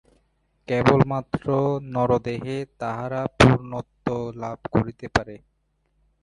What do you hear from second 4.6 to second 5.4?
করিতে পারে।